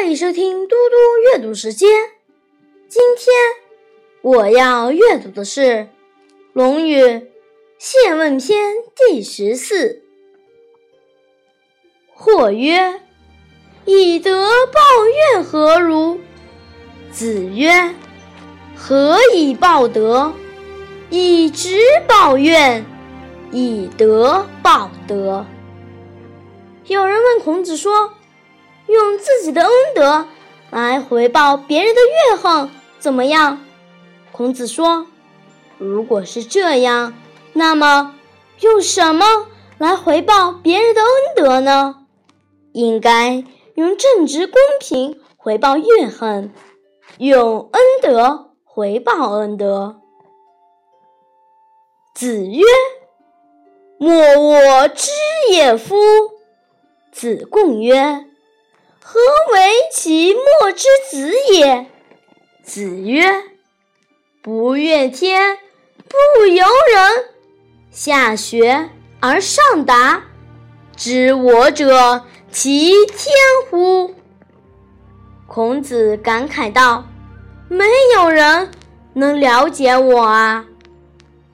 [0.00, 1.90] 欢迎收听嘟嘟阅读时间。
[2.88, 3.34] 今天
[4.22, 5.60] 我要阅读的是
[6.54, 7.02] 《论语·
[7.76, 10.02] 宪问篇》第十四。
[12.14, 13.02] 或曰
[13.84, 14.80] ：“以德报
[15.34, 16.18] 怨，何如？”
[17.12, 17.94] 子曰
[18.74, 20.32] ：“何以报德？
[21.10, 22.86] 以直报怨，
[23.52, 25.44] 以德报德。”
[26.88, 28.14] 有人问孔子说。
[28.90, 30.26] 用自己的恩德
[30.70, 33.60] 来回报别人的怨恨，怎么样？
[34.32, 35.06] 孔子说
[35.78, 37.14] ：“如果是这样，
[37.52, 38.16] 那么
[38.60, 39.46] 用什么
[39.78, 42.06] 来回报别人的恩德呢？
[42.72, 43.44] 应该
[43.74, 46.52] 用正直公平回报怨恨，
[47.18, 50.00] 用恩德回报恩德。”
[52.14, 52.64] 子曰
[53.98, 55.10] ：“莫我知
[55.50, 55.94] 也夫。”
[57.12, 58.26] 子贡曰。
[60.02, 61.86] 其莫之子也？
[62.62, 63.30] 子曰
[64.40, 65.58] ：“不怨天，
[66.08, 67.26] 不尤人。
[67.90, 68.88] 下学
[69.20, 70.22] 而上达，
[70.96, 73.30] 知我者，其天
[73.68, 74.14] 乎？”
[75.46, 77.06] 孔子感慨道
[77.68, 78.70] ：“没有人
[79.12, 80.64] 能了解我啊！”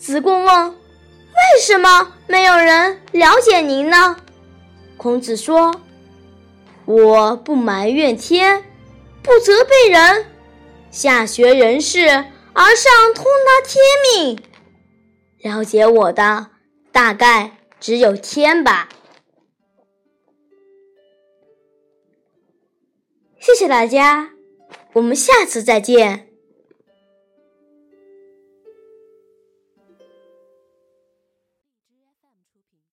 [0.00, 4.16] 子贡问：“为什么没有人了解您呢？”
[4.96, 5.78] 孔子说。
[6.86, 8.64] 我不埋怨天，
[9.22, 10.26] 不责备人，
[10.90, 12.00] 下学人事
[12.52, 13.82] 而上通达天
[14.14, 14.42] 命。
[15.38, 16.48] 了解我的
[16.90, 18.88] 大概只有天吧。
[23.38, 24.30] 谢谢大家，
[24.94, 26.29] 我们下次再见。